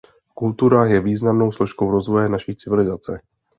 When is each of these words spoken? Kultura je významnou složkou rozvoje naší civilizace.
Kultura 0.33 0.85
je 0.85 1.01
významnou 1.01 1.51
složkou 1.51 1.91
rozvoje 1.91 2.29
naší 2.29 2.55
civilizace. 2.55 3.19